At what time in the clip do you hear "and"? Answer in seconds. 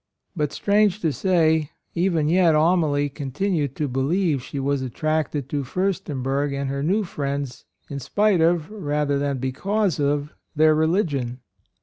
6.59-6.71